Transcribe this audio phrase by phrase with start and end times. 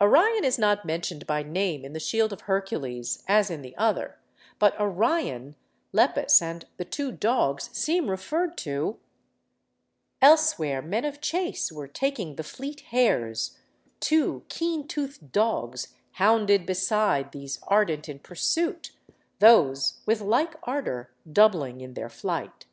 [0.00, 4.16] Orion is not mentioned by name in the 'Shield of Hercules,' as in the other;
[4.58, 5.54] but Orion,
[5.92, 8.98] Lepus, and the two dogs seem referred to:—
[10.20, 13.56] Elsewhere men of chase Were taking the fleet hares;
[14.00, 18.90] two keen toothed dogs Hounded beside; these ardent in pursuit,
[19.38, 22.66] Those with like ardour doubling in their flight.